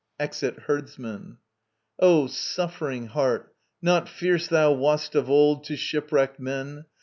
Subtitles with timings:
[0.19, 1.37] [EXIT HERDSMAN.]
[1.99, 3.53] O suffering heart,
[3.83, 6.85] not fierce thou wast of old To shipwrecked men.